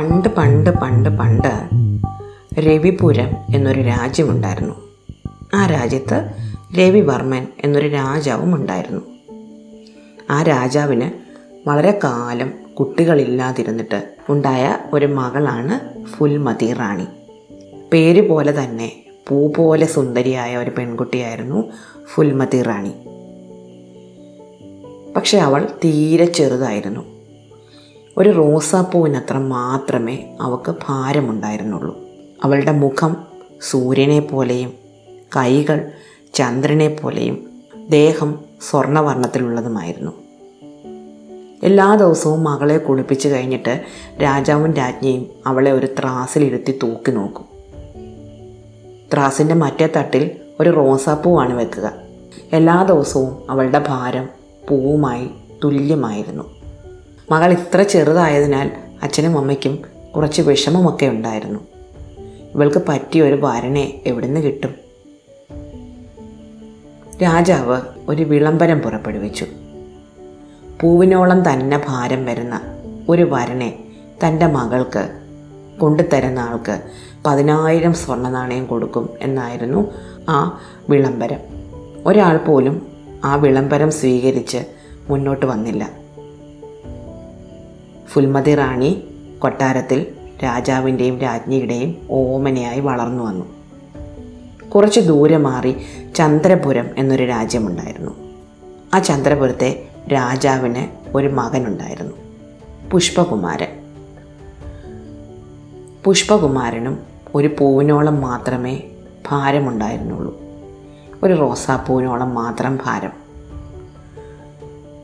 [0.00, 1.68] പണ്ട് പണ്ട് പണ്ട് പണ്ട്
[2.60, 4.74] രവിപുരം എന്നൊരു രാജ്യമുണ്ടായിരുന്നു.
[5.54, 6.30] ആ രാജ്യത്ത്
[6.78, 9.02] രവിവർമ്മൻ എന്നൊരു രാജാവും ഉണ്ടായിരുന്നു.
[10.30, 11.10] ആ രാജാവിന്
[11.68, 17.06] വളരെ കാലം കുട്ടികളില്ലാതിരുന്നിട്ട് ഉണ്ടായ ഒരു മകളാണ് ഫുൽമതി റാണി.
[17.92, 21.72] പേര് പോലെ തന്നെ പൂ പോലെ സുന്ദരിയായ ഒരു പെൺകുട്ടിയായിരുന്നു
[22.14, 22.92] ഫുൽമതി റാണി.
[25.16, 27.15] പക്ഷെ അവൾ തീരെ ചെറുതായിരുന്നു.
[28.18, 31.98] ഒരു റോസാപ്പൂവിനത്ര മാത്രമേ അവൾക്ക് ഭാരമുണ്ടായിരുന്നുള്ളൂ.
[32.44, 33.16] അവളുടെ മുഖം
[33.70, 34.72] സൂര്യനെ പോലെയും
[35.36, 35.90] കൈകൾ
[36.34, 37.50] ചന്ദ്രനെ പോലെയും
[37.88, 38.38] ദേഹം
[38.70, 40.12] സ്വർണവർണത്തിലുള്ളതുമായിരുന്നു
[41.62, 43.84] എല്ലാ ദിവസവും മകളെ കുളിപ്പിച്ച് കഴിഞ്ഞിട്ട്
[44.22, 47.44] രാജാവും രാജ്ഞിയും അവളെ ഒരു ത്രാസിലിരുത്തി തൂക്കി നോക്കും.
[49.14, 51.92] ത്രാസിന്റെ മറ്റേ തട്ടിൽ ഒരു റോസാപ്പൂവാണ് വെക്കുക.
[52.52, 54.28] എല്ലാ ദിവസവും അവളുടെ ഭാരം
[54.68, 55.30] പൂവുമായി
[55.64, 56.55] തുല്യമായിരുന്നു.
[57.30, 58.70] മകൾ ഇത്ര ചെറുതായതിനാൽ
[59.02, 59.84] അച്ഛനും അമ്മയ്ക്കും
[60.16, 61.60] കുറച്ച് വിഷമമൊക്കെ ഉണ്ടായിരുന്നു.
[62.54, 64.74] ഇവൾക്ക് പറ്റിയ ഒരു വരനെ എവിടുന്ന് കിട്ടും?
[67.22, 69.46] രാജാവ് ഒരു വിളംബരം പുറപ്പെടുവിച്ചു.
[70.80, 72.60] പൂവിനോളം തന്നെ ഭാരം വരുന്ന
[73.08, 73.78] ഒരു വരനെ
[74.26, 75.20] തന്റെ മകൾക്ക്
[75.80, 76.82] കൊണ്ടുതരുന്ന ആൾക്ക്
[77.26, 79.90] പതിനായിരം സ്വർണ നാണയം കൊടുക്കും എന്നായിരുന്നു
[80.28, 81.38] ആ വിളംബരം.
[82.06, 82.86] ഒരാൾ പോലും
[83.24, 84.58] ആ വിളംബരം സ്വീകരിച്ച്
[85.08, 86.05] മുന്നോട്ട് വന്നില്ല.
[88.16, 89.04] ഫുൽമതി റാണി
[89.38, 90.06] കൊട്ടാരത്തിൽ
[90.44, 93.44] രാജാവിന്റെയും രാജ്ഞിയുടെയും ഓമനയായി വളർന്നു വന്നു.
[94.70, 95.76] കുറച്ച് ദൂരെ മാറി
[96.14, 98.10] ചന്ദ്രപുരം എന്നൊരു രാജ്യമുണ്ടായിരുന്നു.
[98.94, 102.12] ആ ചന്ദ്രപുരത്തെ രാജാവിന് ഒരു മകനുണ്ടായിരുന്നു
[102.90, 103.68] പുഷ്പകുമാരൻ.
[106.04, 106.98] പുഷ്പകുമാരനും
[107.34, 108.82] ഒരു പൂവിനോളം മാത്രമേ
[109.28, 110.40] ഭാരമുണ്ടായിരുന്നുള്ളൂ.
[111.22, 113.12] ഒരു റോസാപ്പൂവിനോളം മാത്രം ഭാരം.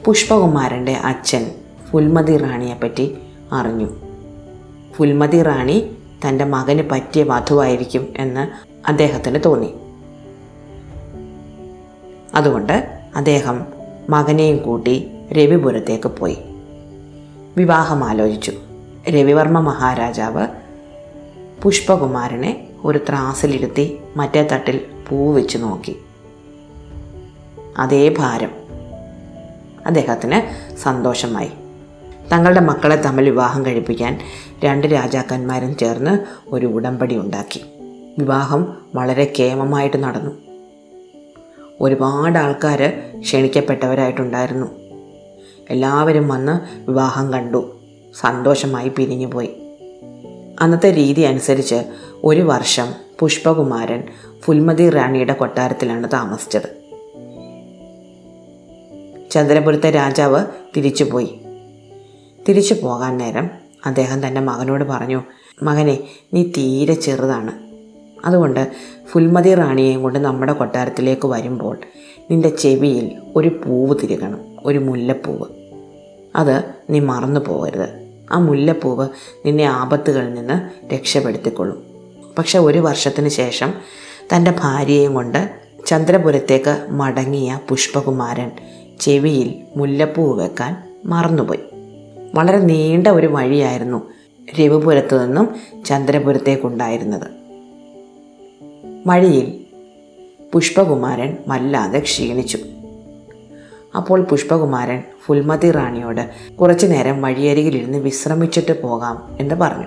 [0.05, 1.51] പുഷ്പകുമാരന്റെ അച്ഛൻ
[1.93, 3.19] ഫുൽമതി റാണിയെപ്പറ്റി
[3.53, 3.89] അറിഞ്ഞു.
[4.93, 5.97] ഫുൽമതി റാണി
[6.29, 8.49] തന്റെ മകന് പറ്റിയ വധുവായിരിക്കും എന്ന്
[8.89, 9.75] അദ്ദേഹത്തിന് തോന്നി.
[12.35, 13.67] അതുകൊണ്ട് അദ്ദേഹം
[14.11, 16.39] മകനെയും കൂട്ടി രവിപുരത്തേക്ക് പോയി.
[17.57, 18.53] വിവാഹം ആലോചിച്ചു.
[19.09, 20.47] രവിവർമ്മ മഹാരാജാവ്
[21.63, 25.97] പുഷ്പകുമാരനെ ഒരു ത്രാസിലിരുത്തി മറ്റേ തട്ടിൽ പൂ വെച്ച് നോക്കി.
[27.79, 28.51] അതേ ഭാരം
[29.87, 31.51] അദ്ദേഹത്തിന് സന്തോഷമായി.
[32.33, 34.21] തങ്ങളുടെ മക്കളെ തമ്മിൽ വിവാഹം കഴിപ്പിക്കാൻ
[34.65, 37.61] രണ്ട് രാജാക്കന്മാരും ചേർന്ന് ഒരു ഉടമ്പടി ഉണ്ടാക്കി.
[38.19, 40.31] വിവാഹം വളരെ കേമമായിട്ട് നടന്നു.
[41.81, 44.67] ഒരുപാട് ആൾക്കാർ ക്ഷണിക്കപ്പെട്ടവരായിട്ടുണ്ടായിരുന്നു.
[45.71, 47.77] എല്ലാവരും വന്ന് വിവാഹം കണ്ടു.
[48.21, 49.51] സന്തോഷമായി പിരിഞ്ഞുപോയി
[50.61, 51.85] അന്നത്തെ രീതി അനുസരിച്ച്
[52.25, 54.03] ഒരു വർഷം പുഷ്പകുമാരൻ
[54.41, 56.83] ഫുൽമതി റാണിയുടെ കൊട്ടാരത്തിലാണ് താമസിച്ചത്.
[59.31, 60.45] ചന്ദ്രപുരത്തെ രാജാവ്
[60.77, 61.42] തിരിച്ചുപോയി.
[62.49, 63.51] തിരിച്ചു പോകാൻ നേരം
[63.87, 65.23] അദ്ദേഹം തന്റെ മകനോട് പറഞ്ഞു
[65.63, 65.99] മകനെ
[66.35, 67.53] നീ തീരെ ചെറുതാണ്.
[68.27, 68.73] അതുകൊണ്ട്
[69.11, 71.79] ഫുൽമതി റാണിയെയും കൊണ്ട് നമ്മുടെ കൊട്ടാരത്തിലേക്ക് വരുമ്പോൾ
[72.31, 75.45] നിന്റെ ചെവിയിൽ ഒരു പൂവ് തിരുകണം ഒരു മുല്ലപ്പൂവ്.
[76.37, 77.89] അത് നീ മറന്നു പോകരുത്.
[78.33, 79.09] ആ മുല്ലപ്പൂവ്
[79.47, 81.83] നിന്നെ ആപത്തുകളിൽ നിന്ന് രക്ഷപ്പെടുത്തിക്കൊള്ളും.
[82.39, 83.75] പക്ഷെ ഒരു വർഷത്തിന് ശേഷം
[84.35, 85.51] തന്റെ ഭാര്യയെയും കൊണ്ട്
[85.87, 88.51] ചന്ദ്രപുരത്തേക്ക് മടങ്ങിയ പുഷ്പകുമാരൻ
[89.01, 91.72] ചെവിയിൽ മുല്ലപ്പൂവ് വെക്കാൻ മറന്നുപോയി.
[92.35, 94.11] വളരെ നീണ്ട ഒരു വഴിയായിരുന്നു
[94.61, 97.27] രവിപുരത്തു നിന്നും ചന്ദ്രപുരത്തേക്കുണ്ടായിരുന്നത്.
[99.07, 99.61] വഴിയിൽ
[100.53, 102.59] പുഷ്പകുമാരൻ വല്ലാതെ ക്ഷീണിച്ചു.
[103.97, 109.87] അപ്പോൾ പുഷ്പകുമാരൻ ഫുൽമതി റാണിയോട് കുറച്ചു നേരം വഴിയരികിലിരുന്ന് വിശ്രമിച്ചിട്ട് പോകാം എന്ന് പറഞ്ഞു.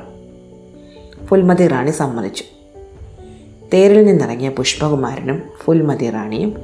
[1.25, 2.43] ഫുൽമതി റാണി സമ്മതിച്ചു.
[3.73, 6.55] തേരിൽ നിന്നിറങ്ങിയ പുഷ്പകുമാരനും ഫുൽമതി റാണിയും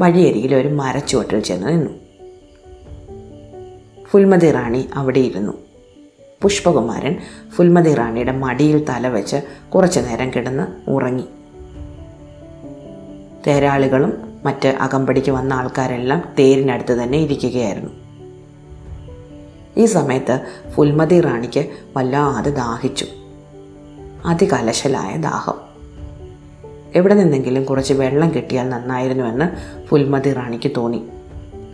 [0.00, 2.03] വഴിയരികിൽ ഒരു മരച്ചുവട്ടിൽ ചെന്ന് നിന്നു.
[4.14, 5.52] ഫുൽമതി റാണി അവിടെ ഇരുന്നു
[6.42, 7.16] പുഷ്പകുമാരൻ
[7.50, 9.36] ഫുൽമതി റാണിയുടെ മടിയിൽ തലവെച്ച്
[9.74, 11.24] കുറച്ചു നേരം കിടന്ന് ഉറങ്ങി.
[13.46, 17.90] തേരാളികളും മറ്റ് അകമ്പടിക്ക് വന്ന ആൾക്കാരെല്ലാം തേരിനടുത്ത് തന്നെ ഇരിക്കുകയായിരുന്നു.
[19.76, 23.06] ഈ സമയത്ത് ഫുൽമതി റാണിക്ക് വല്ലാതെ ദാഹിച്ചു.
[24.26, 25.54] അതികലശലായ ദാഹം.
[26.94, 29.44] എവിടെ നിന്നെങ്കിലും കുറച്ച് വെള്ളം കിട്ടിയാൽ നന്നായിരുന്നുവെന്ന്
[29.86, 31.02] ഫുൽമതി റാണിക്ക് തോന്നി.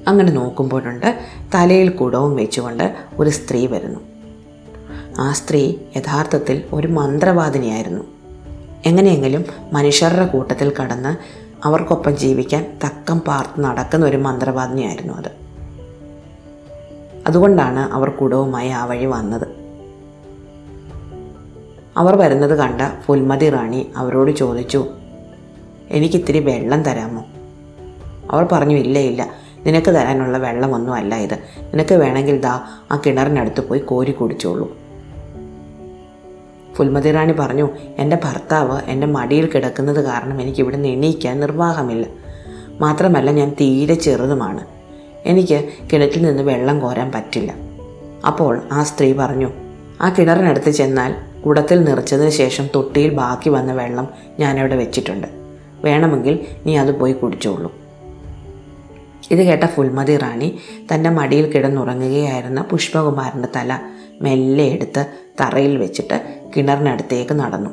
[0.08, 1.18] അങ്ങനെ നോക്കുമ്പോഴുണ്ട്
[1.54, 4.00] തലയിൽ കുടവും വെച്ചുകൊണ്ട് ഒരു സ്ത്രീ വരുന്നു.
[5.18, 8.04] ആ സ്ത്രീ യഥാർത്ഥത്തിൽ ഒരു മന്ത്രവാദിനിയായിരുന്നു.
[8.86, 15.30] എങ്ങനെയെങ്കിലും മനുഷ്യരുടെ കൂട്ടത്തിൽ കടന്ന് അവർക്കൊപ്പം ജീവിക്കാൻ തക്കം പാർത്ത് നടക്കുന്ന ഒരു മന്ത്രവാദിനിയായിരുന്നു അത്.
[17.26, 19.48] അതുകൊണ്ടാണ് അവർ കുടവുമായി ആ വഴി വന്നത്.
[21.96, 24.86] അവർ വരുന്നത് കണ്ട ഫുൽമതി റാണി അവരോട് ചോദിച്ചു
[25.90, 27.24] എനിക്കിത്തിരി വെള്ളം തരാമോ?
[28.30, 29.39] അവർ പറഞ്ഞു ഇല്ല ഇല്ല.
[29.66, 31.34] നിനക്ക് തരാനുള്ള വെള്ളമൊന്നും അല്ല ഇത്.
[31.62, 32.60] നിനക്ക് വേണമെങ്കിൽ ദാ
[32.92, 34.76] ആ കിണറിനടുത്ത് പോയി കോരി കുടിച്ചോളൂ.
[36.74, 37.68] ഫുൽമതി റാണി പറഞ്ഞു
[37.98, 42.06] എന്റെ ഭർത്താവ് എന്റെ മടിയിൽ കിടക്കുന്നത് കാരണം എനിക്ക് ഇവിടുന്ന് എണീക്കാൻ നിർവാഹമില്ല.
[42.80, 44.66] മാത്രമല്ല ഞാൻ തീരെ ചെറുതുമാണ്.
[45.24, 47.54] എനിക്ക് കിണറ്റിൽ നിന്ന് വെള്ളം കോരാൻ പറ്റില്ല.
[48.26, 49.50] അപ്പോൾ ആ സ്ത്രീ പറഞ്ഞു
[50.00, 51.14] ആ കിണറിനടുത്ത് ചെന്നാൽ
[51.46, 54.08] കുടത്തിൽ നിറച്ചതിന് ശേഷം തൊട്ടിയിൽ ബാക്കി വന്ന വെള്ളം
[54.38, 55.26] ഞാനവിടെ വെച്ചിട്ടുണ്ട്.
[55.84, 57.72] വേണമെങ്കിൽ നീ അത് പോയി കുടിച്ചോളൂ.
[59.30, 60.58] ഇത് കേട്ട ഫുൽമതി റാണി
[60.94, 63.78] തന്റെ മടിയിൽ കിടന്നുറങ്ങുകയായിരുന്ന പുഷ്പകുമാരന്റെ തല
[64.22, 65.06] മെല്ലെ എടുത്ത്
[65.40, 67.70] തറയിൽ വെച്ചിട്ട് കിണറിനടുത്തേക്ക് നടന്നു.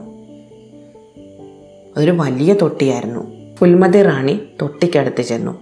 [1.97, 3.55] അതൊരു വലിയ തൊട്ടിയായിരുന്നു.
[3.55, 5.61] ഫുൽമതി റാണി തൊട്ടിക്കടുത്ത് ചെന്നു.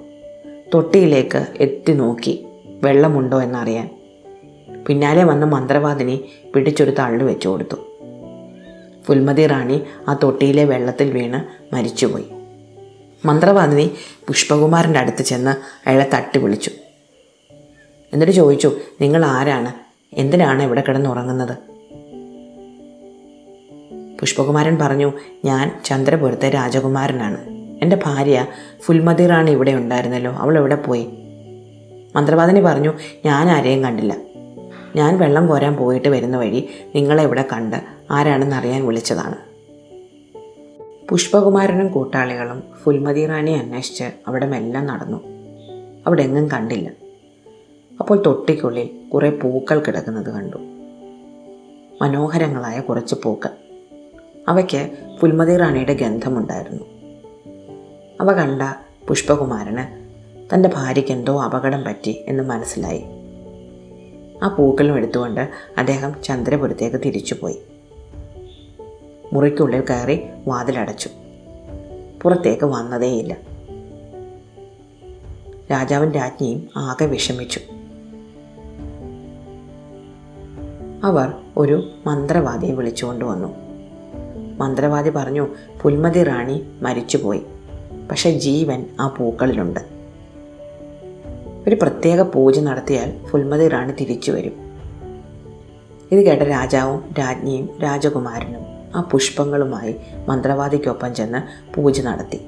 [0.73, 2.45] തൊട്ടിയിലേക്ക് എത്തി നോക്കി
[2.83, 3.89] വെള്ളമുണ്ടോ എന്നറിയാൻ.
[4.87, 6.23] പിന്നാലെ വന്ന മന്ത്രവാദിനി
[6.55, 7.75] പിടിച്ചൊരു തള്ളു വെച്ചു കൊടുത്തു.
[9.03, 12.25] ഫുൽമതി റാണി ആ തൊട്ടിയിലെ വെള്ളത്തിൽ വീണ് മരിച്ചുപോയി.
[13.25, 13.91] മന്ത്രവാദിനി
[14.27, 16.71] പുഷ്പകുമാരന്റെ അടുത്ത് ചെന്ന് അയാളെ തട്ടി വിളിച്ചു
[18.13, 19.73] എന്നിട്ട് ചോദിച്ചു നിങ്ങൾ ആരാണ്?
[20.13, 21.57] എന്തിനാണ് ഇവിടെ കിടന്നുറങ്ങുന്നത്
[24.19, 25.13] പുഷ്പകുമാരൻ പറഞ്ഞു
[25.45, 27.37] ഞാൻ ചന്ദ്രപുരത്തെ രാജകുമാരനാണ്.
[27.81, 28.47] എന്റെ ഭാര്യ
[28.81, 31.09] ഫുൽമതിറാണ് ഇവിടെ ഉണ്ടായിരുന്നല്ലോ അവൾ എവിടെ പോയി?
[32.15, 32.93] മന്ത്രവാദിനി പറഞ്ഞു
[33.25, 34.15] ഞാൻ ആരെയും കണ്ടില്ല.
[34.95, 37.77] ഞാൻ വെള്ളം കോരാൻ പോയിട്ട് വരുന്ന വഴി നിങ്ങളെ ഇവിടെ കണ്ട്
[38.11, 39.54] ആരാണെന്ന് അറിയാൻ വിളിച്ചതാണ്.
[41.09, 45.21] പുഷ്പകുമാരനും കൂട്ടാളികളും ഫുൽമതി റാണി അന്വേഷിച്ച് അവിടെ മെല്ലാം നടന്നു.
[46.07, 46.91] അവിടെ എങ്ങും കണ്ടില്ല.
[47.99, 50.57] അപ്പോൾ തൊട്ടിക്കുള്ളിൽ കുറേ പൂക്കൾ കിടക്കുന്നത് കണ്ടു.
[52.01, 53.49] മനോഹരങ്ങളായ കുറച്ച് പൂക്കൾ.
[54.47, 56.83] അവയ്ക്ക് ഫുൽമതി റാണിയുടെ ഗന്ധമുണ്ടായിരുന്നു.
[58.21, 58.61] അവ കണ്ട
[59.07, 60.05] പുഷ്പകുമാരന്
[60.53, 63.03] തന്റെ ഭാര്യയ്ക്ക് എന്തോ അപകടം പറ്റി എന്ന് മനസ്സിലായി.
[64.43, 67.61] ആ പൂക്കളും എടുത്തുകൊണ്ട് അദ്ദേഹം ചന്ദ്രപുരത്തേക്ക് തിരിച്ചുപോയി.
[69.35, 71.09] മുറിക്കുള്ളിൽ കയറി വാതിലടച്ചു.
[72.21, 73.37] പുറത്തേക്ക് വന്നതേയില്ല.
[75.71, 77.59] രാജാവും രാജ്ഞിയും ആകെ വിഷമിച്ചു.
[81.03, 83.53] അവർ ഒരു മന്ത്രവാദിയെ വിളിച്ചുകൊണ്ട് വന്നു.
[84.57, 85.47] മന്ത്രവാദി പറഞ്ഞു
[85.81, 87.45] പുൽമതി റാണി മരിച്ചുപോയി.
[88.11, 89.79] പക്ഷെ ജീവൻ ആ പൂക്കളിലുണ്ട്.
[91.67, 94.53] ഒരു പ്രത്യേക പൂജ നടത്തിയാൽ ഫുൽമതി റാണി തിരിച്ചു വരും.
[96.11, 98.64] ഇത് കേട്ട രാജാവും രാജ്ഞിയും രാജകുമാരനും
[98.95, 99.95] ആ പുഷ്പങ്ങളുമായി
[100.29, 102.45] മന്ത്രവാദിക്കൊപ്പം ചെന്ന് പൂജ നടത്തി.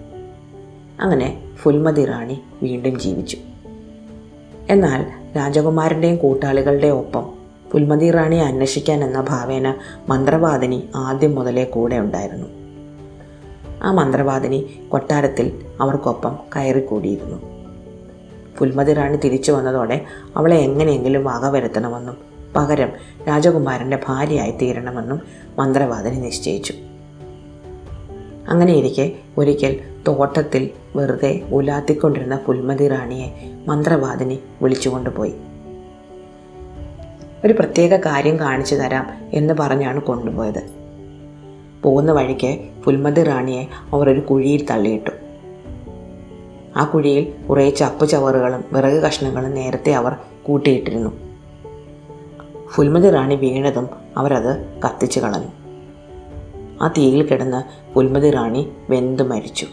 [0.99, 3.37] അങ്ങനെ ഫുൽമതി റാണി വീണ്ടും ജീവിച്ചു.
[4.69, 5.05] എന്നാൽ
[5.37, 7.33] രാജകുമാരന്റെയും കൂട്ടാളികളുടെയും ഒപ്പം
[7.71, 9.75] പുൽമതി റാണിയെ അന്വേഷിക്കാൻ എന്ന ഭാവേന
[10.09, 12.47] മന്ത്രവാദിനി ആദ്യം മുതലേ കൂടെ ഉണ്ടായിരുന്നു.
[13.83, 17.37] ആ മന്ത്രവാദിനി കൊട്ടാരത്തിൽ അവർക്കൊപ്പം കയറിക്കൂടിയിരുന്നു.
[18.57, 20.05] പുൽമതി റാണി തിരിച്ചു വന്നതോടെ
[20.35, 22.89] അവളെ എങ്ങനെയെങ്കിലും വകവരുത്തണമെന്നും പകരം
[23.27, 25.21] രാജകുമാരന്റെ ഭാര്യയായി തീരണമെന്നും
[25.59, 26.73] മന്ത്രവാദിനി നിശ്ചയിച്ചു.
[28.47, 33.27] അങ്ങനെയിരിക്കെ ഒരിക്കൽ തോട്ടത്തിൽ വെറുതെ ഉലാത്തിക്കൊണ്ടിരുന്ന പുൽമതി റാണിയെ
[33.67, 35.33] മന്ത്രവാദിനി വിളിച്ചുകൊണ്ടുപോയി.
[37.45, 40.69] ഒരു പ്രത്യേക കാര്യം കാണിച്ചു തരാം എന്ന് പറഞ്ഞാണ് കൊണ്ടുപോയത്.
[41.83, 45.11] പോകുന്ന വഴിക്ക് പുൽമതി റാണിയെ അവർ ഒരു കുഴിയിൽ തള്ളിയിട്ടു.
[46.77, 51.26] ആ കുഴിയിൽ കുറേ ചപ്പ് ചവറുകളും വിറക് കഷ്ണങ്ങളും നേരത്തെ അവർ കൂട്ടിയിട്ടിരുന്നു.
[52.75, 55.47] പുൽമതി റാണി വീണതും അവരത് കത്തിച്ചു കളഞ്ഞു.
[56.81, 59.67] ആ തീയിൽ കിടന്ന് പുൽമതി റാണി വെന്തു മരിച്ചു.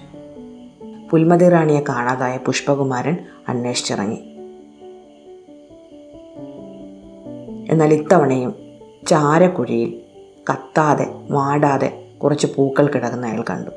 [1.11, 3.17] പുൽമതി റാണിയെ കാണാതായ പുഷ്പകുമാരൻ
[3.49, 4.19] അന്വേഷിച്ചിറങ്ങി.
[7.73, 8.55] എന്നാൽ ഇത്തവണയും
[9.06, 10.00] ചാരക്കുഴിയിൽ
[10.50, 13.70] കത്താതെ വാടാതെ കുറച്ച് പൂക്കൾ കിടക്കുന്ന അയാൾ കണ്ടു.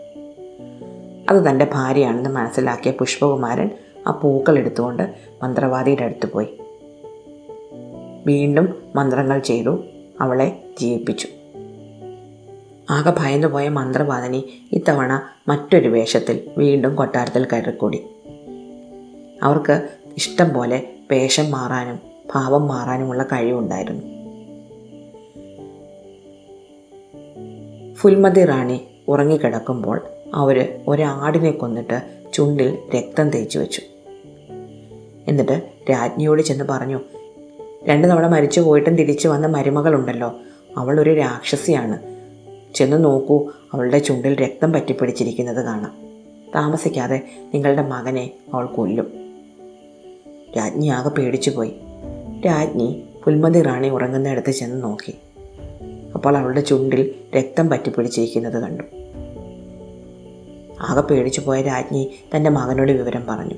[1.30, 3.70] അത് തന്റെ ഭാര്യയാണെന്ന് മനസ്സിലാക്കിയ പുഷ്പകുമാരൻ
[4.08, 6.48] ആ പൂക്കൾ എടുത്തുകൊണ്ട് മന്ത്രവാദിയുടെ അടുത്ത് പോയി.
[8.28, 9.84] വീണ്ടും മന്ത്രങ്ങൾ ചെയ്തു.
[10.22, 11.28] അവളെ ജീവിപ്പിച്ചു
[12.90, 18.04] ആകെ ഭയന്നുപോയ മന്ത്രവാദിനി ഇത്തവണ മറ്റൊരു വേഷത്തിൽ വീണ്ടും കൊട്ടാരത്തിൽ കയറിക്കൂടി.
[19.44, 22.00] അവർക്ക് ഇഷ്ടം പോലെ വേഷം മാറാനും
[22.36, 24.18] ഭാവം മാറാനുമുള്ള കഴിവുണ്ടായിരുന്നു.
[27.94, 30.02] ഫുൽമതി റാണി ഉറങ്ങിക്കിടക്കുമ്പോൾ
[30.34, 32.02] അവർ ഒരാടിനെ കൊന്നിട്ട്
[32.34, 33.82] ചുണ്ടിൽ രക്തം തേച്ചു വെച്ചു
[35.28, 37.00] എന്നിട്ട് രാജ്ഞിയോട് ചെന്ന് പറഞ്ഞു
[37.84, 40.34] രണ്ട് തവണ മരിച്ചു പോയിട്ടും തിരിച്ചു വന്ന മരുമകളുണ്ടല്ലോ.
[40.78, 42.18] അവൾ ഒരു രാക്ഷസിയാണ്.
[42.74, 45.96] ചെന്ന് നോക്കൂ അവളുടെ ചുണ്ടിൽ രക്തം പറ്റിപ്പിടിച്ചിരിക്കുന്നത് കാണാം.
[46.56, 47.22] താമസിക്കാതെ
[47.54, 49.12] നിങ്ങളുടെ മകനെ അവൾ കൊല്ലും.
[50.58, 51.74] രാജ്ഞി ആകെ പേടിച്ചു പോയി
[52.46, 55.14] രാജ്ഞി പുൽമതി റാണി ഉറങ്ങുന്നിടത്ത് ചെന്ന് നോക്കി.
[56.16, 58.84] അപ്പോൾ അവളുടെ ചുണ്ടിൽ രക്തം പറ്റിപ്പിടിച്ചിരിക്കുന്നത് കണ്ടു.
[60.80, 63.56] ആകെ പേടിച്ചു പോയ രാജ്ഞി തന്റെ മകനോട് വിവരം പറഞ്ഞു.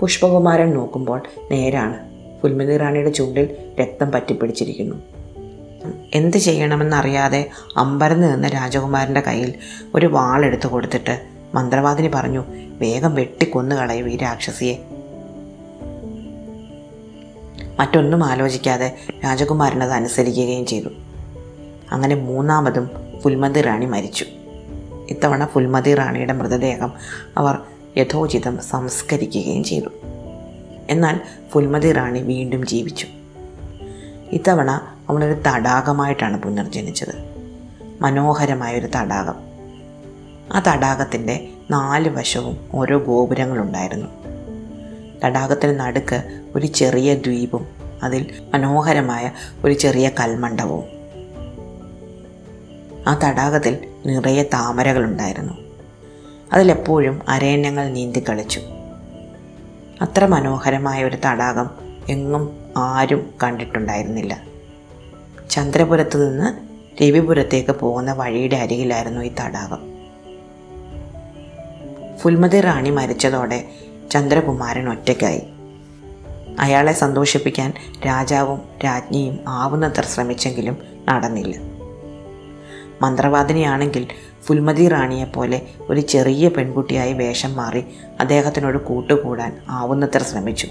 [0.00, 2.09] പുഷ്പകുമാരൻ നോക്കുമ്പോൾ നേരാണ്.
[2.42, 4.96] പുൽമതി റാണിയുടെ ചുണ്ടിൽ രക്തം പറ്റിപ്പിടിച്ചിരിക്കുന്നു.
[6.14, 9.54] എന്ത് ചെയ്യണമെന്നറിയാതെ അമ്പരന്ന് നിന്ന രാജകുമാരന്റെ കയ്യിൽ
[9.94, 12.44] ഒരു വാളെടുത്ത് കൊടുത്തിട്ട് മന്ത്രവാദിനി പറഞ്ഞു
[12.78, 14.74] വേഗം വെട്ടിക്കൊന്നു കളയും ഈ രാക്ഷസിയെ.
[17.80, 20.88] മറ്റൊന്നും ആലോചിക്കാതെ രാജകുമാരൻ അത് അനുസരിക്കുകയും ചെയ്തു.
[21.92, 22.90] അങ്ങനെ മൂന്നാമതും
[23.22, 24.24] ഫുൽമതി റാണി മരിച്ചു.
[25.10, 26.92] ഇത്തവണ ഫുൽമതി റാണിയുടെ മൃതദേഹം
[27.36, 27.58] അവർ
[27.96, 29.88] യഥോചിതം സംസ്കരിക്കുകയും ചെയ്തു.
[30.90, 31.20] എന്നാൽ
[31.50, 33.06] ഫുൽമതി റാണി വീണ്ടും ജീവിച്ചു.
[34.32, 37.30] ഇത്തവണ അവളൊരു തടാകമായിട്ടാണ് പുനർജനിച്ചത്.
[38.00, 39.34] മനോഹരമായൊരു തടാകം.
[40.52, 44.06] ആ തടാകത്തിന്റെ നാല് വശവും ഓരോ ഗോപുരങ്ങളുണ്ടായിരുന്നു.
[45.24, 47.66] തടാകത്തിന് നടുക്ക് ഒരു ചെറിയ ദ്വീപും
[48.02, 49.32] അതിൽ മനോഹരമായ
[49.64, 50.84] ഒരു ചെറിയ കൽമണ്ഡപവും.
[53.06, 55.52] ആ തടാകത്തിൽ നിറയെ താമരകളുണ്ടായിരുന്നു.
[56.52, 58.60] അതിലെപ്പോഴും അരയന്നങ്ങൾ നീന്തി കളിച്ചു.
[60.00, 61.70] അത്ര മനോഹരമായ ഒരു തടാകം
[62.08, 64.42] എങ്ങും ആരും കണ്ടിട്ടുണ്ടായിരുന്നില്ല.
[65.50, 66.70] ചന്ദ്രപുരത്തു നിന്ന്
[67.02, 70.00] രവിപുരത്തേക്ക് പോകുന്ന വഴിയുടെ അരികിലായിരുന്നു ഈ തടാകം.
[72.18, 73.68] ഫുൽമതി റാണി മരിച്ചതോടെ
[74.10, 75.42] ചന്ദ്രകുമാരൻ ഒറ്റയ്ക്കായി.
[76.58, 77.72] അയാളെ സന്തോഷിപ്പിക്കാൻ
[78.06, 80.78] രാജാവും രാജ്ഞിയും ആവുന്നത്ര ശ്രമിച്ചെങ്കിലും
[81.08, 81.69] നടന്നില്ല.
[83.00, 84.06] മന്ത്രവാദിനിയാണെങ്കിൽ
[84.42, 87.84] ഫുൽമതി റാണിയെപ്പോലെ ഒരു ചെറിയ പെൺകുട്ടിയായി വേഷം മാറി
[88.20, 90.68] അദ്ദേഹത്തിനോട് കൂട്ടുകൂടാൻ ആവുന്നത്ര ശ്രമിച്ചു.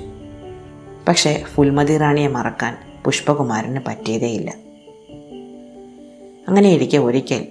[1.07, 4.49] പക്ഷേ ഫുൽമതി റാണിയെ മറക്കാൻ പുഷ്പകുമാരന് പറ്റിയതേയില്ല.
[6.47, 7.47] അങ്ങനെയിരിക്കെ ഒരിക്കൽ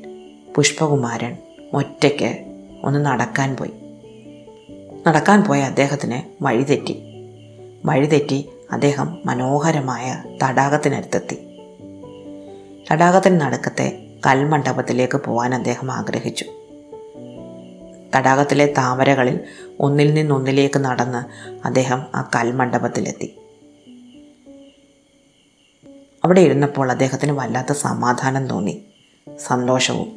[0.54, 1.37] പുഷ്പകുമാരൻ
[1.73, 2.38] ഒറ്റയ്ക്ക്
[2.85, 3.70] ഒന്ന് നടക്കാൻ പോയി.
[5.06, 7.02] നടക്കാൻ പോയ അദ്ദേഹത്തിന് വഴിതെറ്റി.
[7.85, 11.37] വഴിതെറ്റി അദ്ദേഹം മനോഹരമായ തടാകത്തിനടുത്തെത്തി.
[12.92, 16.44] തടാകത്തിന് നടുക്കത്തെ കൽമണ്ഡപത്തിലേക്ക് പോകാൻ അദ്ദേഹം ആഗ്രഹിച്ചു.
[18.16, 19.40] തടാകത്തിലെ താമരകളിൽ
[19.80, 23.38] ഒന്നിൽ നിന്നൊന്നിലേക്ക് നടന്ന് അദ്ദേഹം ആ കൽമണ്ഡപത്തിലെത്തി.
[26.25, 28.82] അവിടെ ഇരുന്നപ്പോൾ അദ്ദേഹത്തിന് വല്ലാത്ത സമാധാനം തോന്നി
[29.38, 30.08] സന്തോഷവും.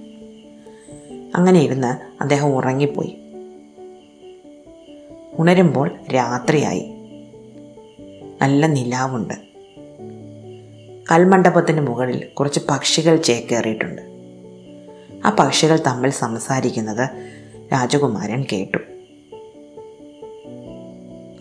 [1.35, 3.17] അങ്ങനെ ഇരുന്ന് അദ്ദേഹം ഉറങ്ങിപ്പോയി.
[5.33, 6.93] ഉണരുമ്പോൾ രാത്രിയായി.
[8.41, 9.50] നല്ല നിലാവുണ്ട്.
[11.11, 14.01] കൽമണ്ഡപത്തിന് മുകളിൽ കുറച്ച് പക്ഷികൾ ചേക്കേറിയിട്ടുണ്ട്.
[15.25, 17.09] ആ പക്ഷികൾ തമ്മിൽ സംസാരിക്കുന്നത്
[17.73, 18.77] രാജകുമാരൻ കേട്ടു.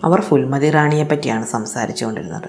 [0.05, 2.49] അവർ ഫുൽമതി റാണിയെ പറ്റിയാണ് സംസാരിച്ചുകൊണ്ടിരുന്നത്.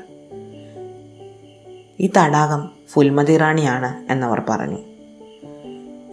[1.99, 4.77] ഈ തടാകം ഫുൽമതി റാണിയാണ് എന്നവർ പറഞ്ഞു.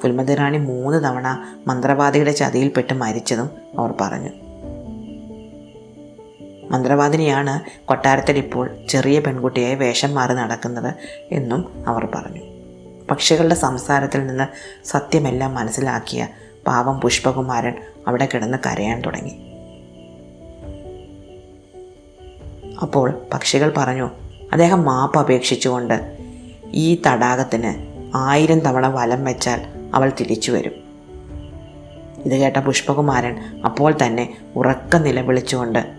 [0.02, 4.47] ഫുൽമതി റാണി മൂന്ന് തവണ മന്ത്രവാദിയുടെ ചതിയിൽപ്പെട്ട് മരിച്ചതും അവർ പറഞ്ഞു.
[6.70, 10.94] മന്ത്രവാദിനിയാണ് കൊട്ടാരത്തിൽ ഇപ്പോൾ ചെറിയ പെൺകുട്ടിയായി വേഷം മാറി നടക്കുന്നത്
[11.32, 12.42] എന്നും അവർ പറഞ്ഞു.
[13.10, 14.46] പക്ഷികളുടെ സംസാരത്തിൽ നിന്ന്
[14.86, 16.28] സത്യമെല്ലാം മനസ്സിലാക്കിയ
[16.66, 17.74] പാവം പുഷ്പകുമാരൻ
[18.06, 19.38] അവിടെ കിടന്ന് കരയാൻ തുടങ്ങി.
[22.82, 24.10] അപ്പോൾ പക്ഷികൾ പറഞ്ഞു
[24.52, 26.18] അദ്ദേഹം മാപ്പ് അപേക്ഷിച്ചുകൊണ്ട്
[26.70, 29.60] ഈ തടാകത്തിന് ആയിരം തവണ വലം വെച്ചാൽ
[29.94, 30.72] അവൾ തിരിച്ചു വരും.
[32.24, 35.97] ഇത് കേട്ട പുഷ്പകുമാരൻ അപ്പോൾ തന്നെ ഉറക്ക നിലവിളിച്ചുകൊണ്ട്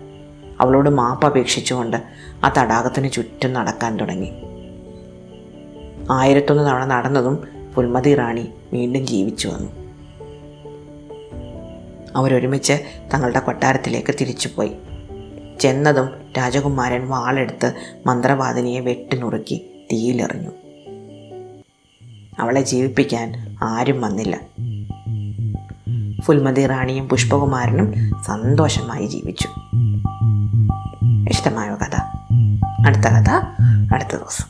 [0.60, 1.96] അവളോട് മാപ്പ് അപേക്ഷിച്ചുകൊണ്ട്
[2.44, 4.30] ആ തടാകത്തിന് ചുറ്റും നടക്കാൻ തുടങ്ങി.
[6.10, 9.80] ആയിരത്തൊന്ന് തവണ നടന്നതും പുൽമതി റാണി വീണ്ടും ജീവിച്ചു വന്നു.
[12.16, 12.72] അവരൊരുമിച്ച്
[13.14, 14.72] തങ്ങളുടെ കൊട്ടാരത്തിലേക്ക് തിരിച്ചുപോയി.
[15.60, 17.74] ചെന്നതും രാജകുമാരൻ വാളെടുത്ത്
[18.06, 20.50] മന്ത്രവാദിനിയെ വെട്ടിനുറുക്കി തീയിലെറിഞ്ഞു.
[22.38, 24.40] അവളെ ജീവിപ്പിക്കാൻ ആരും വന്നില്ല.
[26.20, 29.48] ഫുൽമതി റാണിയും പുഷ്പകുമാരനും സന്തോഷമായി ജീവിച്ചു.
[31.30, 31.96] ഇഷ്ടമായ കഥ?
[32.86, 33.30] അടുത്ത കഥ
[33.94, 34.46] അടുത്ത ദിവസം.